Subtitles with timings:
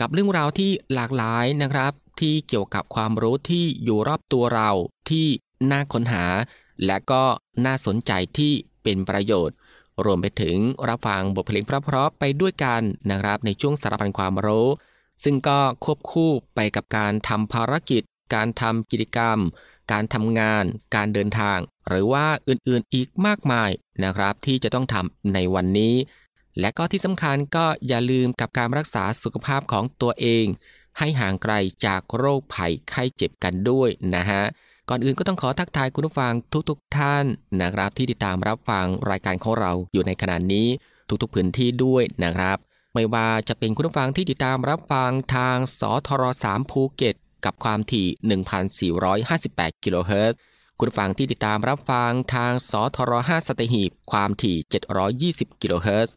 [0.00, 4.70] กับเรื่องราวที่หลากหลายนะครับ ที่เกี่ยวกับความรู้ที่อยู่รอบตัวเรา
[5.10, 5.26] ที่
[5.70, 6.24] น่าค้นหา
[6.86, 7.22] และก็
[7.64, 8.52] น่าสนใจที่
[8.82, 9.56] เป็นประโยชน์
[10.04, 10.56] รวมไปถึง
[10.88, 14.68] รับฟังบทเพลงเพราะๆไปด้วยกันนะครับ ในช่วงสารพันความรู้
[15.24, 18.02] ซึ่งก็ควบคู่ไปกับการทำภารกิจ
[18.34, 19.38] การทำกิจกรรม
[19.92, 21.58] การทำงาน การเดินทาง
[21.88, 23.70] หรือว่าอื่นๆอีกมากมาย
[24.04, 25.94] นะครับ ที่จะต้องทำในวันนี้
[26.60, 30.46] และก็ที่สำคัญก็อย่าลืมกับการรักษาสุขภาพของตัวเอง
[30.98, 31.54] ให้ห่างไกล
[31.86, 34.42] จากโรคภัยไข้เจ็บกันด้วยนะฮะ
[34.88, 36.32] ก่อนอื่นก็ต้องขอทักทายคุณผู้ฟัง
[36.68, 37.24] ทุกๆทท่าน
[37.60, 40.68] นะครับที่ติดตามรับฟังรายการของเราอยู่ในขณะนี้
[41.22, 42.56] ทุกๆพื้นที่ด้วยนะครับ
[42.94, 48.08] ไม่ว่าจะเป็นคุณผู้ฟังที่ติดตามรับฟังทางสทร3ภูเก็ตกับความถี่
[49.14, 50.38] 1,458 กิโลเฮิรตซ์
[50.78, 54.56] คุณผู้ฟังที่ติดตามรับฟังทางสทร5สตหีบความถี่
[55.50, 56.16] 720 กิโลเฮิรตซ์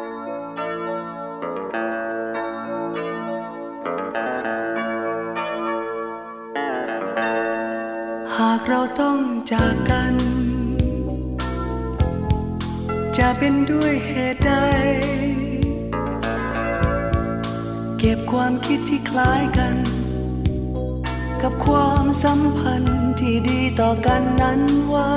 [8.51, 9.19] ากเราต้อง
[9.51, 10.13] จากกัน
[13.17, 14.51] จะเป็นด้วยเหตุใด
[17.99, 19.75] เก็บความคิดที่คล้ายกัน
[21.41, 25.11] กับความสัมพันธ์ที่ดีต่อกันนั้นไว้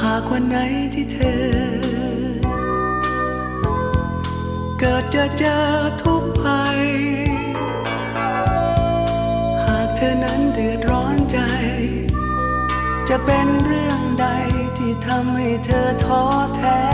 [0.00, 0.56] หากวันไหน
[0.94, 1.40] ที่เธอ
[4.78, 5.56] เกิดจะเจอ
[6.02, 6.69] ทุกภัย
[10.60, 11.38] ดือดร้อนใจ
[13.08, 14.26] จะเป็นเรื่องใด
[14.76, 16.22] ที่ทำให้เธอท้อ
[16.56, 16.89] แท้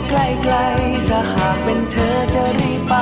[0.00, 0.56] จะใกล้ไกล
[1.08, 2.94] ถ้าหากเป็นเธอจะรีบไป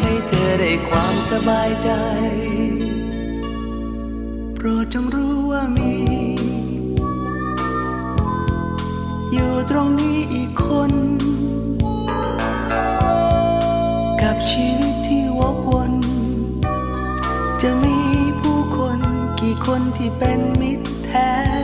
[0.00, 1.88] ให้เธอได้ความสบายใจ
[4.54, 5.94] โปรดจงรู้ว่ามี
[9.32, 10.92] อยู่ตรงนี้อีกคน
[14.22, 15.92] กับชีวิตที่วกวน
[17.62, 17.98] จะมี
[18.40, 18.98] ผู้คน
[19.40, 21.61] กี่คนที่เป็นมิตรแท้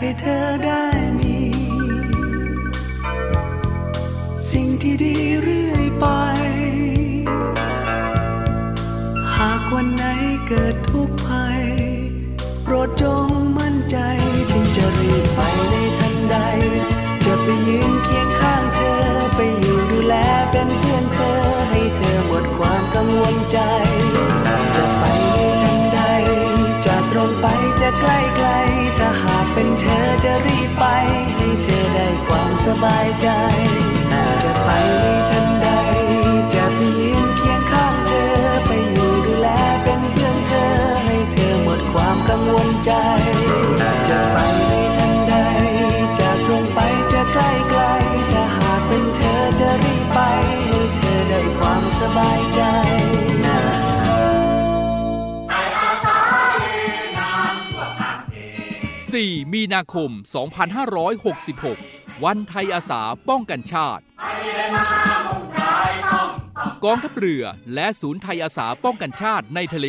[0.00, 0.84] ให้เธอได้
[1.18, 1.38] มี
[4.50, 5.27] สิ่งที่ดี
[32.84, 33.28] บายใจ
[34.42, 34.70] จะไป
[35.30, 35.66] ทันใด
[36.54, 38.26] จะไปยืนเคียงข้างเธอ
[38.66, 39.48] ไปอยู่ดูแล
[39.82, 40.66] เป็นเพื่อนเธอ
[41.04, 42.92] ให้เธอหมดความกังวลใจ
[44.08, 44.38] จะไป
[44.96, 45.34] ทันใด
[46.18, 46.80] จะตรงไป
[47.12, 47.80] จะใกล้ไกล
[48.32, 50.18] ถ้าหากเป็นเธอจะรีบไป
[50.66, 52.60] ให้เธอได้ความสบายใจ
[59.08, 64.02] 4มีนาคม 2566 วันไทยอาสาป้องกันชาติ
[66.84, 67.44] กองทัพเรือ
[67.74, 69.88] และศูนย์ไทยอาสาป้องกันชาติในทะเล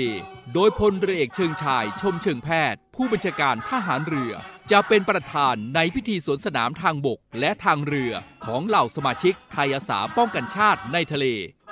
[0.54, 4.34] โดยพลเรือเอกเชิงชายชมเชิงแพทย์ ผู้บัญชาการทหารเรือ
[4.72, 8.14] จะเป็นประธานในพิธีสวนสนามทางบกและทางเรือ
[8.46, 11.26] ของเหล่าสมาชิกไทยอาสาป้องกันชาติในทะเล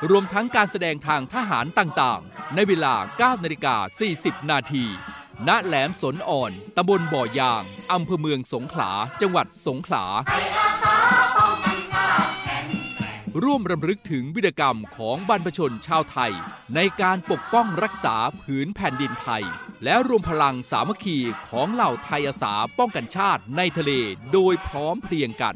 [0.10, 3.76] รวมทั้งการแสดงทางทหารต่างๆ ในเวลา 9 นาฬิกา
[4.14, 4.86] 40 นาที
[5.48, 7.63] ณแหลมสนอ่อน ตำบลบ่อยาง
[7.94, 8.91] อำเภอเมืองสงขลา
[9.22, 10.06] จังหวัดสงขลา
[13.44, 16.34] ร่วมรำลึกถึงวิรกรรมของบรรพชนชาวไทย
[16.75, 19.44] ในการปกป้องรักษาผืนแผ่นดินไทย
[19.84, 21.17] และรวมพลังสามัคคี
[21.50, 23.91] ของเหล่าไทยอาสาป้องกันชาติในทะเล
[24.34, 25.56] โดยพร้อมเพรียงกัน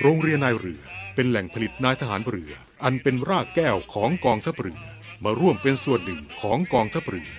[0.00, 0.82] โรงเรียนนายเรือ
[1.14, 2.52] เป็นแหล่งผลิตนายทหารเรือ
[2.84, 4.80] อันเป็นรากแก้วของกองทัพเรือ
[5.24, 7.30] มาร่วมเป็นส่วนหนึ่งของกองทัพเรือ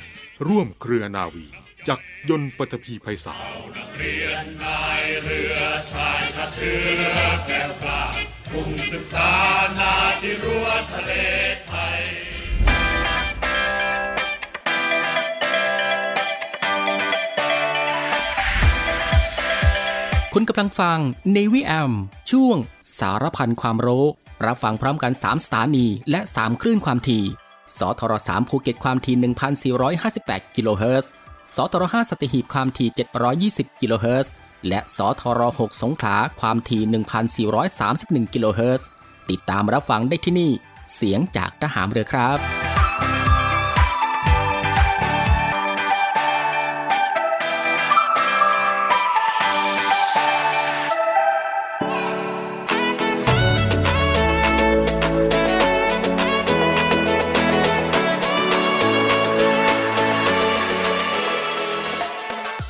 [0.47, 1.45] ร่วมเครือนาวี
[1.87, 1.99] จัก
[2.29, 3.43] ยนต์ปฐพีไพศาล
[20.33, 20.99] คุณกำลังฟัง
[21.35, 21.93] Navy AM
[22.31, 22.57] ช่วง
[22.99, 24.05] สารพันความรู้
[24.45, 27.23] รับฟังพร้อมกัน 3 สถานี และ 3 คลื่นความถี่
[27.79, 29.15] สทร3ภูเก็ตความถี่
[30.01, 31.11] 1,458 กิโลเฮิรตซ์
[31.55, 32.89] สทร5สัตหีบความถี่
[33.53, 34.33] 720 กิโลเฮิรตซ์
[34.67, 38.87] และสทร6สงขลาความถี่ 1,431 กิโลเฮิรตซ์
[39.29, 40.51] ติดตามรับฟังได้ที่นี่
[40.95, 42.72] เสียงจากทหารเรือครับ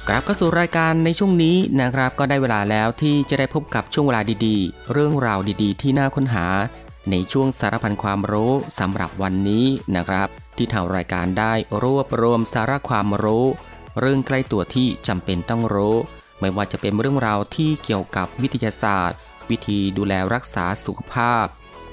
[0.08, 6.46] กลับเข้าสู่รายการในช่วงนี้นะครับก็ได้เวลาแล้วที่จะได้พบกับช่วงเวลาดีๆ เรื่องราวดีๆ ที่น่าค้นหา
[7.12, 13.46] ในช่วงสารพันความรู้สำหรับวันนี้นะครับ ที่ทางรายการได้รวบรวมสาระความรู้
[14.00, 15.96] เรื่องใกล้ตัวที่จำเป็นต้องรู้
[16.40, 19.18] ไม่ว่าจะเป็นเรื่องราวที่เกี่ยวกับวิทยาศาสตร์
[19.50, 21.46] วิธีดูแลรักษาสุขภาพ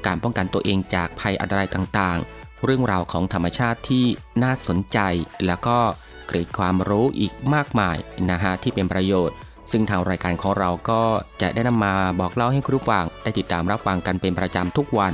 [0.06, 4.06] การป้องกันตัวเองจากภัยอันตรายต่างๆ เรื่องราวของธรรมชาติที่
[4.42, 4.98] น่าสนใจ
[5.46, 5.78] แล้วก็
[6.30, 7.96] เกร็ดความรู้อีกมากมาย
[8.30, 9.36] นะฮะที่เป็นประโยชน์
[9.70, 11.02] ซึ่งทางรายการของเราก็
[11.42, 15.12] จะได้นำมาบอกเล่าให้คุณผู้ฟังได้ติดตามรับฟังกันเป็นประจำทุกวัน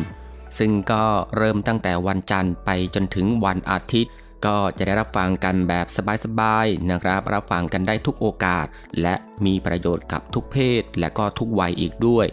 [0.59, 1.05] ซึ่งก็
[1.37, 4.13] เริ่มตั้งแต่วันจันทร์ไปจนถึงวันอาทิตย์
[4.47, 5.87] ก็จะได้รับฟังกันแบบ
[6.25, 8.67] สบายๆนะครับ รับฟังกันได้ทุกโอกาส
[9.03, 12.27] และมีประโยชน์กับทุกเพศ และก็ทุกวัยอีกด้วย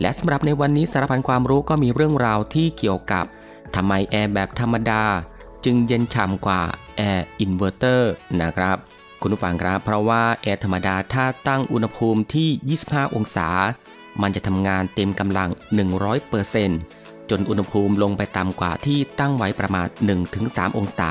[0.00, 3.24] และสำหรับในวันนี้สารพันความรู้ก็มีเรื่องราวที่เกี่ยวกับ
[3.74, 5.02] ทำไมแอร์แบบธรรมดา
[5.64, 6.62] จึงเย็นฉ่ำกว่า
[6.96, 8.76] แอร์อินเวอร์เตอร์นะครับ
[9.20, 13.48] คุณผู้ฟังครับ เพราะว่าแอร์ธรรมดาถ้าตั้งอุณหภูมิที่ 25 องศา
[14.22, 15.48] มันจะทำงานเต็มกำลัง
[16.60, 19.86] 100%จนอุณหภูมิลงไปต่ำกว่าที่ตั้งไว้ประมาณ
[20.32, 21.10] 1-3 องศา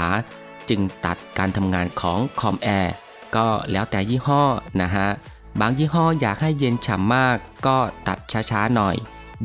[0.69, 2.93] จึงตัดการทำงานของคอมแอร์
[3.35, 4.43] ก็แล้วแต่ยี่ห้อ
[4.81, 5.07] นะฮะ
[5.59, 7.37] บางยี่ห้ออยากให้เย็นฉ่ำมาก
[7.67, 7.77] ก็
[8.07, 8.17] ตัด
[8.51, 8.95] ช้าๆหน่อย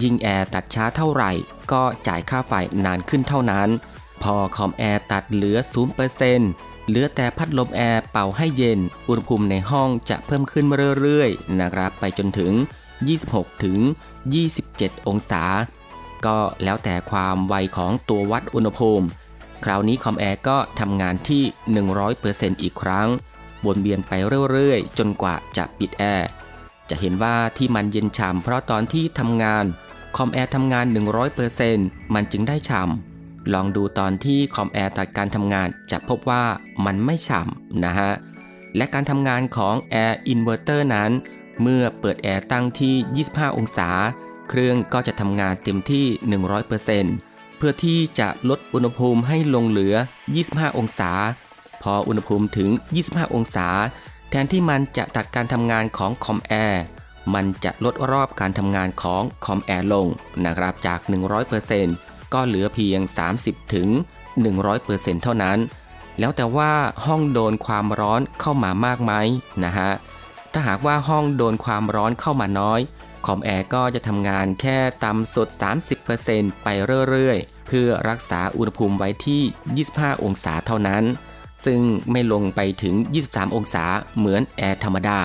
[0.02, 1.30] ยิ่งแอร์ตัดช้าเท่าไหร่
[1.72, 2.52] ก็จ่ายค่าไฟ
[2.84, 3.68] นานขึ้นเท่านั้น
[4.24, 5.58] พอคอมแอร์ตัดเหลือ
[6.22, 10.64] 0%เหลือแต่พัดลมแอร์เป่าให้เย็น อุณหภูมิในห้องจะเพิ่มขึ้น
[11.00, 12.52] เรื่อยๆ นะครับ ไปจนถึง
[13.08, 13.78] 26 ถึง
[14.44, 15.44] 27 องศา
[16.26, 19.06] ก็แล้วแต่ความไวของตัววัดอุณหภูมิ
[19.64, 21.42] คราวนี้คอมแอร์ก็ทำงานที่
[22.02, 23.08] 100%อีกครั้ง
[23.66, 24.12] วนเวียนไป
[24.50, 26.28] เรื่อยๆ จนกว่าจะปิดแอร์
[26.90, 29.64] จะเห็นว่าที่มันเย็นฉ่ำเพราะตอนที่ทำงาน
[30.16, 30.86] คอมแอร์ทำงาน
[31.50, 33.13] 100%มันจึงได้ฉ่ำ
[33.52, 36.44] ลองดูตอนที่คอมแอร์ตัดการทำงานจะพบว่า
[36.84, 38.12] มันไม่ฉ่ำนะฮะ
[38.76, 41.10] และการทำงานของแอร์อินเวอร์เตอร์นั้น
[41.62, 43.90] เมื่อเปิดแอร์ตั้งที่ 25 องศา
[44.48, 46.06] เครื่องก็จะทำงานเต็มที่
[46.82, 49.94] 100%เพื่อที่จะลดอุณหภูมิให้ลงเหลือ
[50.36, 51.10] 25 องศา
[51.82, 52.70] พออุณหภูมิถึง
[53.02, 53.68] 25 องศา
[54.30, 56.82] แทนที่มันจะตัดการทำงานของคอมแอร์
[57.34, 60.06] มันจะลดรอบการทำงานของคอมแอร์ลง
[60.44, 61.00] นะครับจาก
[61.60, 63.00] 100% ก็เหลือเพียง
[63.36, 63.88] 30 ถึง
[64.56, 65.58] 100%เท่านั้น
[66.18, 66.72] แล้วแต่ว่า
[67.06, 69.12] ห้องโดนความร้อนเข้ามามากไหม
[69.64, 69.90] นะฮะ
[70.52, 72.80] ถ้าหากว่าห้องโดนความร้อนเข้ามาน้อย
[73.26, 75.48] คอมแอร์ก็จะทำงานแค่ต่ำสุด
[76.06, 76.68] 30%ไป
[77.08, 79.42] เรื่อยๆ เพื่อรักษาอุณหภูมิไว้ที่
[79.90, 81.04] 25 องศาเท่านั้น
[81.64, 82.94] ซึ่งไม่ลงไปถึง
[83.26, 83.84] 23 องศา
[84.16, 85.20] เหมือนแอร์ธรรมดา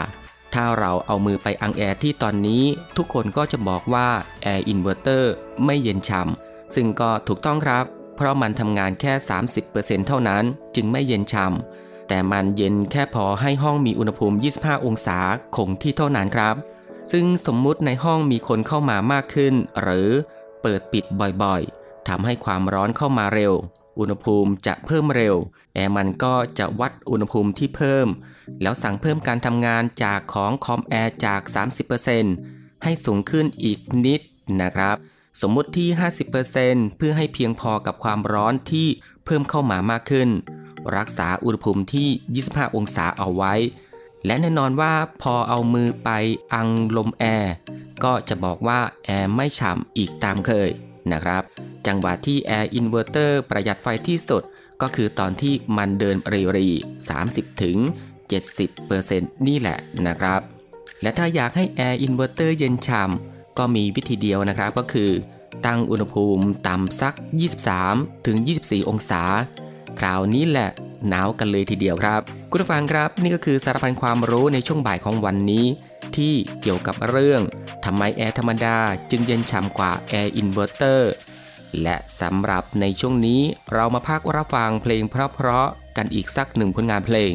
[0.54, 2.64] ถ้าเราเอามือไปอังแอร์ที่ตอนนี้
[2.98, 4.10] ทุกคนก็จะบอกว่า
[4.44, 5.34] แอร์อินเวอร์เตอร์
[5.66, 7.86] ไม่เย็นฉ่ำ ซึ่งก็ถูกต้องครับ
[8.16, 9.14] เพราะมันทำงานแค่
[9.62, 10.44] 30%เท่านั้น
[10.76, 15.20] จึงไม่เย็นฉ่ำแต่มันเย็นแค่พอให้ห้องมีอุณหภูมิ 25 องศา
[15.56, 16.56] คงที่เท่านั้นครับ
[17.12, 20.10] ซึ่งสมมุติในห้องมีคนเข้ามามากขึ้น หรือ
[20.62, 21.06] เปิดปิด
[21.44, 23.54] บ่อยๆทำให้ความร้อนเข้ามาเร็ว
[24.00, 25.36] อุณหภูมิจะเพิ่มเร็ว
[25.74, 28.08] แอร์มันก็จะวัดอุณหภูมิที่เพิ่ม
[28.62, 31.42] แล้วสั่งเพิ่มการทำงานจากของคอมแอร์จาก
[32.14, 34.22] 30%ให้สูงขึ้นอีกนิด
[34.62, 34.98] นะครับ
[35.42, 35.90] สมมุติที่
[36.44, 38.88] 50%เพื่อให้เพียงพอกับความร้อนที่
[39.26, 40.30] เพิ่มเข้ามามากขึ้น
[40.98, 43.54] รักษาอุณหภูมิที่ 25 องศาเอาไว้
[44.26, 46.10] และแน่นอนว่าพอเอามือไป
[46.54, 47.54] อังลมแอร์
[48.04, 50.70] ก็จะบอกว่าแอร์ไม่ฉ่ำอีกตามเคย
[51.12, 51.44] นะครับ
[51.88, 54.44] จังหวะที่แอร์อินเวอร์เตอร์ประหยัดไฟที่สุด
[54.82, 56.70] ก็คือตอนที่มันเดินรีรี
[57.16, 57.78] 30ถึง
[58.62, 60.42] 70%นี่แหละนะครับ
[61.02, 63.29] และถ้าอยากให้แอร์อินเวอร์เตอร์เย็นฉ่ำ
[63.60, 65.12] ก็มีวิธีเดียวนะครับก็คือ
[65.66, 67.16] ตั้งอุณหภูมิต่ำสัก
[67.70, 69.24] 23 ถึง 24 องศา
[70.00, 70.70] คราวนี้แหละ
[71.10, 75.66] หนาวกันเลยทีเดียวครับ คุณผู้ฟังครับนี่ก็คือสารพันความรู้ในช่วงบ่ายของวันนี้
[76.16, 77.42] ที่เกี่ยวกับเรื่อง
[77.86, 78.78] ทำไมแอร์ธรรมดา
[79.12, 81.12] จึงเย็นฉ่ำกว่าแอร์อินเวอร์เตอร์
[81.82, 83.42] และสำหรับในช่วงนี้
[83.74, 87.34] เรามาพักรับฟังเพลงเพราะๆกันอีกสักหนึ่งผลงานเพลง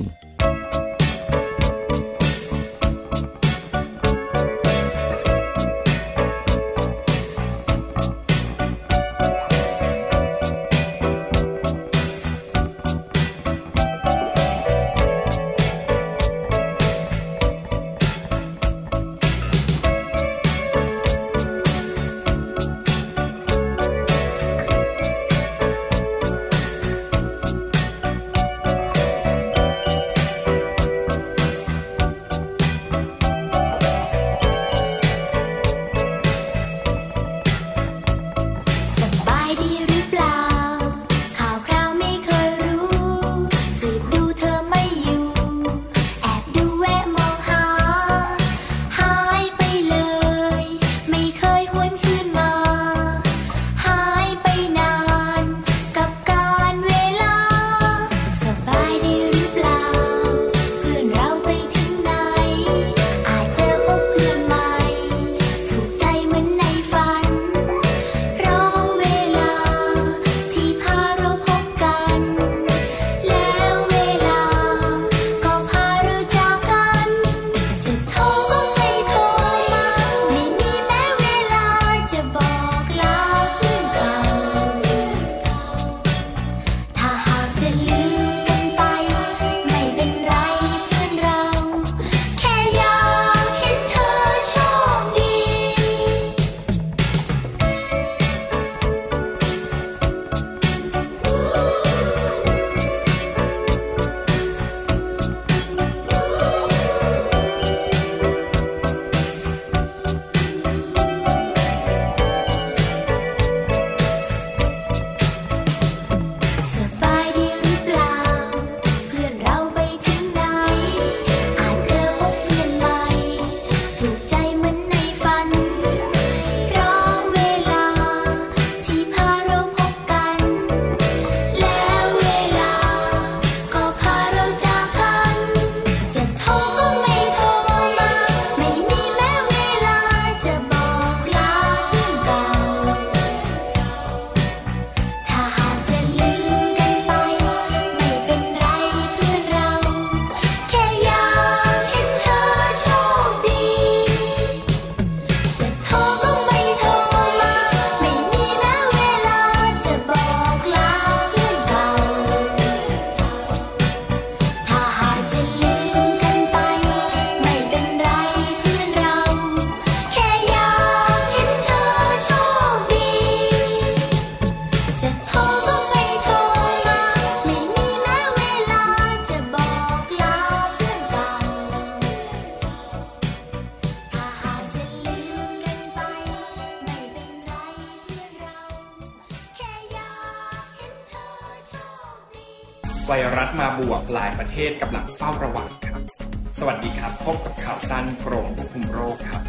[197.24, 199.42] พบกับข่าวสั้นกรมควบคุมโรคครับ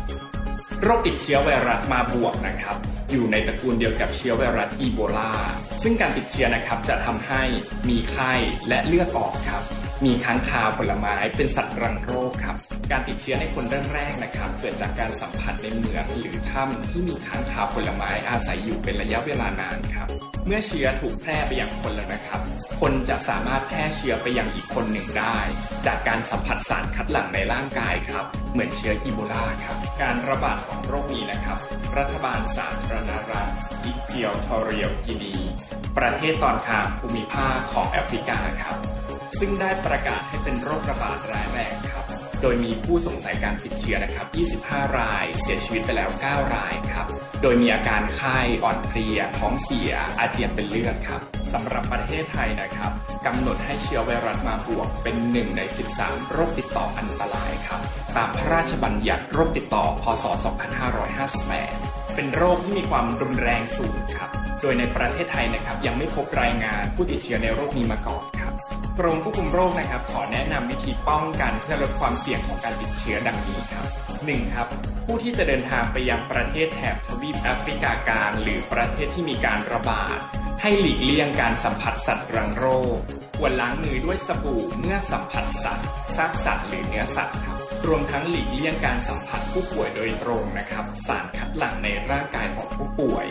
[0.84, 2.78] โรคติดเชื้อไวรัสมาบวกนะครับ
[3.12, 5.34] อยู่ในตระกูลเดียวกับเชื้อไวรัสอีโบลา
[5.84, 7.44] ซึ่งการติดเชื้อนะครับจะทำให้
[7.90, 8.34] มีไข้
[8.68, 9.62] และเลือดออกครับ
[10.06, 12.25] มีค้างคาวผลไม้เป็นสัตว์รังโรค
[12.92, 20.08] การติดเชื้อในคนแรกๆนะครับ เกิดจากการสัมผัสในเหมืองหรือถ้ำที่มีค้างคาวผลไม้อาศัยอยู่เป็นระยะเวลานานครับ
[20.46, 22.42] เมื่อเชื้อถูกแพร่ไปยังคนแล้วนะครับ
[22.80, 25.38] คนจะสามารถแพร่เชื้อไปยังอีกคนหนึ่งได้
[25.86, 31.60] จากการสัมผัสสารคัดหลั่งในร่างกายครับ เหมือนเชื้ออีโบลาครับ การระบาดของโรคนี้นะครับ
[31.98, 33.50] รัฐบาลสาธารณรัฐ
[33.84, 35.36] อิเทียวทอเรียลกินี
[35.98, 38.78] ประเทศตอนกลางภูมิภาคของแอฟริกาครับ
[39.40, 41.76] ซึ่งได้ประกาศให้เป็นโรคระบาดร้ายแรง
[42.48, 44.26] โดยมีผู้สงสัยการติดเชื้อนะครับ
[44.72, 47.06] 25 ราย เสียชีวิตไปแล้ว 9 รายครับ
[47.42, 51.22] โดยมีอาการไข้อ่อนเพลีย ท้องเสีย อาเจียนเป็นเลือดครับ
[51.54, 52.92] สำหรับประเทศไทยนะครับ
[53.26, 55.62] กำหนดให้เชื้อไวรัสมาบวกเป็นหนึ่งใน
[55.98, 57.82] 13 โรคติดต่ออันตรายครับ
[58.16, 60.26] ตามพระราชบัญญัติโรคติดต่อ พศ
[61.00, 64.30] 2558 เป็นโรคที่มีความรุนแรงสูงครับ
[64.62, 68.24] โดยในประเทศไทยนะครับยังไม่พบรายงานผู้ติดเชื้อในโรคนี้มาก่อน
[69.00, 73.86] กรมควบคุมโรคนะครับ ขอแนะนำวิธีป้องกันเพื่อลดความเสี่ยงของการติดเชื้อดังนี้ครับ
[74.20, 74.54] 1.
[74.54, 74.68] ครับ
[75.06, 80.18] ผู้ที่จะเดินทางไปยังประเทศแถบทวีปแอฟริกากลางหรือประเทศที่มีการระบาด
[80.62, 82.98] ให้หลีกเลี่ยงการสัมผัสสัตว์รังโรค
[83.38, 87.55] ควรล้างมือด้วยสบู่เมื่อสัมผัสสัตว์ซากสัตว์หรือเนื้อสัตว์ครับ
[87.88, 93.26] รวมทั้งหลีกเลี่ยงการสัมผัสผู้ป่วยโดยตรงนะครับ สารคัดหลั่งในร่างกายของผู้ป่วย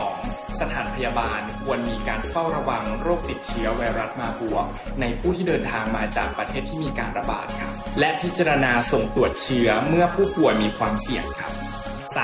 [0.00, 0.60] 2.
[0.60, 4.66] สถานพยาบาลควรมีการเฝ้าระวังโรคติดเชื้อไวรัสมาบวก
[5.00, 11.52] ในผู้ที่เดินทางมาจากประเทศที่มีการระบาดครับ และพิจารณาส่งตรวจเชื้อเมื่อผู้ป่วยมีความเสี่ยงครับ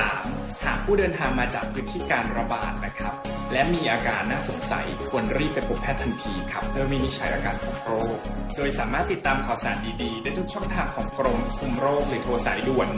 [0.02, 0.45] 3.
[0.86, 3.14] ผู้เดินทางมาจากพื้นที่การระบาดนะครับ
[3.52, 8.18] และมีอาการน่าสงสัยควรรีบไปพบแพทย์ทันทีครับเพื่อวินิจฉัยอาการของโรค
[8.56, 12.88] โดยสามารถติดตามข่าวสารดีๆ ได้ทุกช่องทางของกรมควบคุมโรคหรือโทรสายด่วน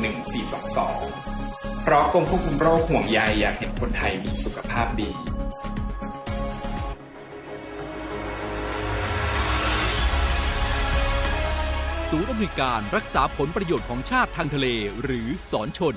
[0.86, 5.10] 1422 เพราะกรมควบคุมโรคห่วงใยอยากเห็นคนไทยมีสุขภาพดี
[12.10, 14.66] ศูนย์อำนวยการรักษาผลประโยชน์ของชาติทางทะเล
[15.02, 15.96] หรือสอนชน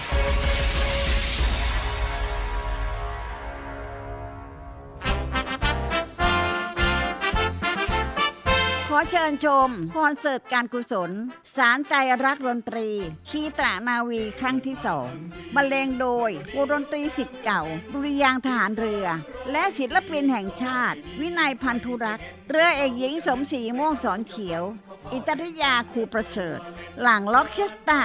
[9.13, 11.11] เชิญชมคอนเสิร์ตการกุศล
[11.55, 11.93] สารใจ
[12.23, 12.89] รักดนตรี
[13.29, 15.09] คีตรานาวีครั้งที่สอง
[15.55, 19.05] บรรเลงโดยวงดนตรีสิทธิ์เก่า ดุริยางทหารเรือ
[19.51, 24.63] และศิลปินแห่งชาติ วินัยพันธุรักษ์ เรือเอกหญิงสมศรีม่วงสอนเขียว
[25.11, 26.59] อิตริยาครูประเสริฐ
[27.01, 28.03] หลังล็อกเคสตา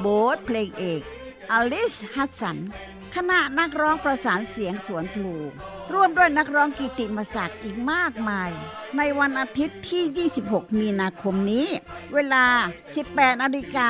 [0.00, 1.02] โบสเพลงเอก
[1.52, 2.58] อลิสฮัสสัน
[3.14, 5.34] คณะนักร้องประสานเสียงสวนพลู
[5.92, 8.52] ร่วมด้วยนักร้องกิตติมศักดิ์อีกมากมาย
[8.98, 11.66] ในวันอาทิตย์ที่ 26 มีนาคมนี้
[12.14, 12.44] เวลา
[12.94, 13.88] 18นาฬิกา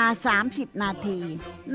[0.48, 1.18] 30 นาที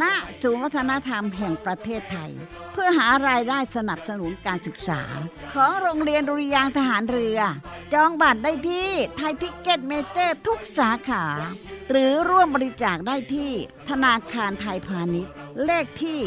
[0.01, 0.03] ณ
[0.41, 2.31] ศูนย์วัฒนธรรมแห่งประเทศไทย
[2.73, 5.01] เพื่อหารายได้สนับสนุนการศึกษา
[5.53, 7.39] ของโรงเรียนดุริยางค์ทหารเรือ
[7.93, 11.25] จองบัตรได้ที่ Thaiticketmajor ทุกสาขา
[11.89, 13.51] หรือร่วมบริจาคได้ที่
[13.89, 15.33] ธนาคารไทยพาณิชย์
[15.65, 16.19] เลขที่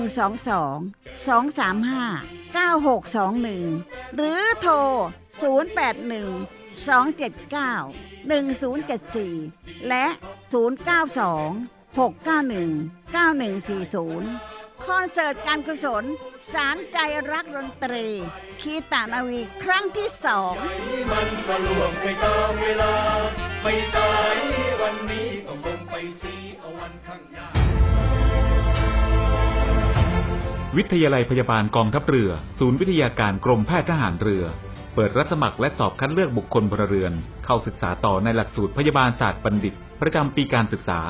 [0.00, 4.74] 122 235 9621 หรือโทร
[5.38, 6.50] 081
[6.86, 10.06] 279 1074 และ
[10.52, 16.04] 092 691 9140 คอนเสิร์ตการกุศล
[16.52, 16.98] สารใจ
[17.32, 18.06] รักดนตรี
[18.60, 20.54] คีตานาวีครั้งที่สอง
[21.12, 22.94] มันก็ล่วงไปตามเวลา
[23.62, 24.36] ไม่ตาย
[24.80, 27.46] วันนี้ก็คงไปสีเอาวันข้างหน้า
[30.76, 34.44] วิทยาลัยพยาบาลกองทัพเรือ ศูนย์วิทยาการกรมแพทย์ทหารเรือ
[35.02, 37.12] ปิดรับสมัครและสอบคัดเลือกบุคคลพลเรือน
[37.44, 41.00] เข้าศึกษาต่อในหลักสูตรพยาบาลศาสตร์บัณฑิต ประจำปีการศึกษา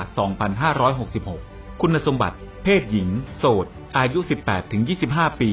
[1.21, 3.65] 2566 คุณสมบัติ เพศหญิง โสด
[3.97, 4.19] อายุ
[4.79, 5.51] 18-25 ปี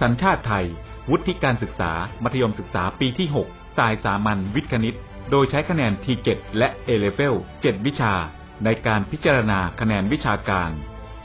[0.00, 0.66] สัญชาติไทย
[1.10, 4.96] วุฒิการศึกษา มัธยมศึกษาปีที่ 6 สายสามัญวิทย์คณิต
[5.30, 8.14] โดยใช้คะแนน T7 และ A-Level 7วิชา
[8.64, 10.70] ในการพิจารณาคะแนนวิชาการ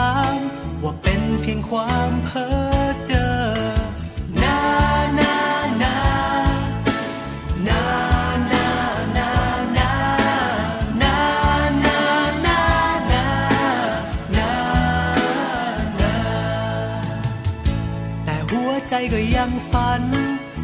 [0.00, 0.34] าม
[0.82, 3.32] ว่าเป็นเพียงความเพ้อเจอ
[4.42, 4.58] นา
[5.18, 5.36] นา
[5.82, 5.96] นา
[7.68, 7.84] นา
[8.52, 8.64] นา
[9.16, 9.30] นา
[9.76, 9.90] นา
[11.02, 11.14] นา
[11.84, 11.98] นา
[12.46, 12.58] นา
[13.14, 13.28] นา
[14.36, 14.52] นา
[16.00, 16.14] นา
[18.24, 20.02] แต่หัวใจก็ยังฝัน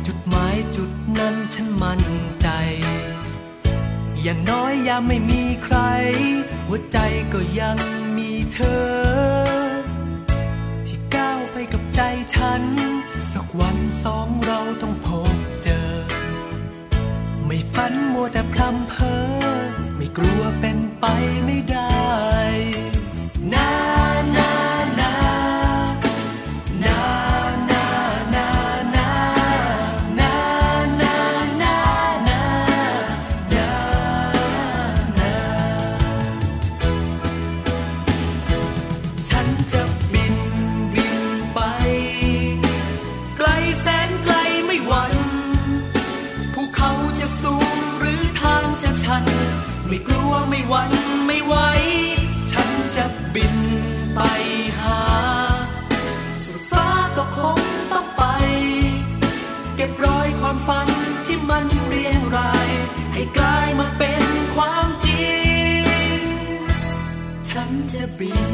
[0.06, 2.02] จุดหมายจุดนั้นฉันมั่น
[2.42, 2.48] ใจ
[4.22, 5.76] อย่างน้อยยามไม่มีใคร
[6.66, 6.98] หัวใจ
[7.32, 7.78] ก็ยัง
[8.52, 8.84] เธอ
[10.86, 12.00] ที่ก้าวไปกับใจ
[12.34, 12.62] ฉัน
[13.32, 15.88] สักวันสองเราต้องพบเจอ
[17.46, 19.22] ไม่ฝันมัวแต่พรำเพ้อ
[19.96, 21.04] ไม่กลัวเป็นไป
[21.44, 21.98] ไม่ได้
[23.52, 23.68] นา
[68.20, 68.52] บิน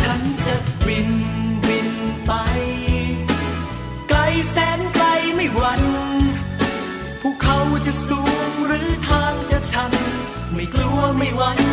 [0.00, 1.10] ฉันจะบิน
[1.66, 1.90] บิน
[2.26, 2.32] ไป
[4.08, 4.18] ไกล
[4.50, 5.82] แสนไกลไม่หวั่น
[7.20, 9.92] ภูเขาจะสูงหรือทางจะชัน
[10.54, 11.71] ไม่กลัวไม่หวั่น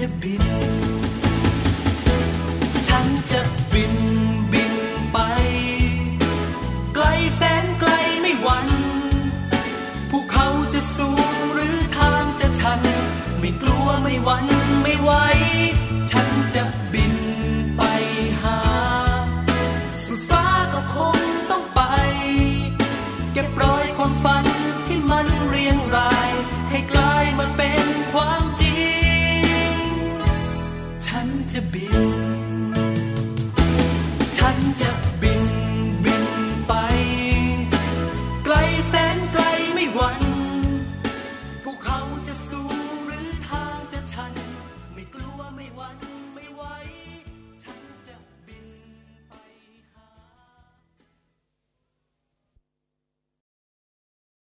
[0.00, 0.44] จะบิน
[2.88, 3.40] ฉันจะ
[3.72, 3.94] บิน
[4.52, 4.74] บิน
[5.12, 5.18] ไป
[6.94, 7.04] ไกล
[7.36, 8.68] แสนไกลไม่หวั่น
[10.10, 12.80] ภูเขาจะสูงหรือทางจะชัน
[13.38, 14.46] ไม่กลัวไม่หวั่น
[14.82, 15.10] ไม่ไหว